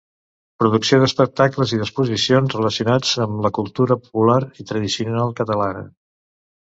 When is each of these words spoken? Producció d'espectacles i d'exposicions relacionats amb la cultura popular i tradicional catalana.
Producció 0.61 0.97
d'espectacles 1.01 1.73
i 1.75 1.77
d'exposicions 1.81 2.55
relacionats 2.57 3.11
amb 3.25 3.43
la 3.47 3.51
cultura 3.57 3.99
popular 4.07 4.39
i 4.65 4.65
tradicional 4.73 5.35
catalana. 5.41 5.85